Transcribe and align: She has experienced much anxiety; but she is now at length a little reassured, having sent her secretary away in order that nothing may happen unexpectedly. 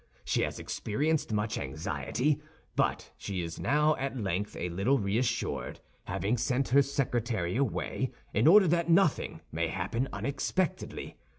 She 0.25 0.41
has 0.41 0.57
experienced 0.57 1.31
much 1.31 1.59
anxiety; 1.59 2.41
but 2.75 3.11
she 3.19 3.43
is 3.43 3.59
now 3.59 3.95
at 3.97 4.17
length 4.17 4.55
a 4.57 4.69
little 4.69 4.97
reassured, 4.97 5.79
having 6.05 6.37
sent 6.37 6.69
her 6.69 6.81
secretary 6.81 7.55
away 7.55 8.11
in 8.33 8.47
order 8.47 8.67
that 8.67 8.89
nothing 8.89 9.41
may 9.51 9.67
happen 9.67 10.09
unexpectedly. 10.11 11.17